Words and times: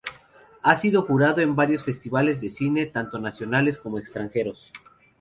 Ha 0.63 0.75
sido 0.77 1.03
jurado 1.03 1.41
en 1.41 1.55
varios 1.55 1.83
festivales 1.83 2.41
de 2.41 2.49
cine, 2.49 2.87
tanto 2.87 3.19
nacionales 3.19 3.77
como 3.77 3.99
extranjeros. 3.99 4.71